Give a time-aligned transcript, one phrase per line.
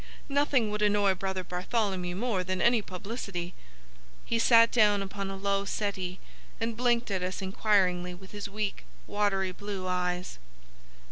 [0.29, 3.53] Nothing would annoy Brother Bartholomew more than any publicity."
[4.25, 6.19] He sat down upon a low settee
[6.59, 10.39] and blinked at us inquiringly with his weak, watery blue eyes.